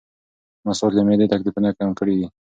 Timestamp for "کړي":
1.99-2.15